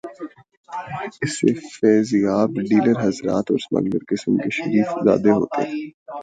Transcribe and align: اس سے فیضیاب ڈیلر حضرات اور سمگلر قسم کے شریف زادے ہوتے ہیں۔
اس 1.23 1.31
سے 1.39 1.49
فیضیاب 1.73 2.49
ڈیلر 2.69 2.97
حضرات 3.05 3.45
اور 3.51 3.59
سمگلر 3.59 4.01
قسم 4.09 4.31
کے 4.37 4.49
شریف 4.57 4.87
زادے 5.05 5.31
ہوتے 5.31 5.61
ہیں۔ 5.61 5.79